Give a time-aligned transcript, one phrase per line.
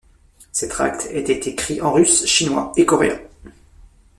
[0.51, 3.19] Ces tracts étaient écrits en russe, chinois et coréen.